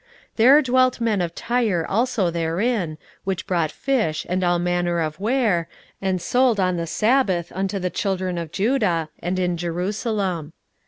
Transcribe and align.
16:013:016 0.31 0.35
There 0.37 0.61
dwelt 0.63 1.01
men 1.01 1.21
of 1.21 1.35
Tyre 1.35 1.85
also 1.87 2.31
therein, 2.31 2.97
which 3.23 3.45
brought 3.45 3.69
fish, 3.71 4.25
and 4.27 4.43
all 4.43 4.57
manner 4.57 4.99
of 4.99 5.19
ware, 5.19 5.69
and 6.01 6.19
sold 6.19 6.59
on 6.59 6.75
the 6.77 6.87
sabbath 6.87 7.51
unto 7.53 7.77
the 7.77 7.91
children 7.91 8.39
of 8.39 8.51
Judah, 8.51 9.09
and 9.19 9.37
in 9.37 9.57
Jerusalem. 9.57 10.53